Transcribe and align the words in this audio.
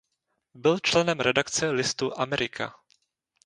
Byl 0.53 0.79
členem 0.79 1.19
redakce 1.19 1.69
listu 1.69 2.19
"Amerika". 2.19 2.75